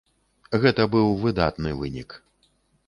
[0.63, 2.21] Гэта быў выдатны вынік.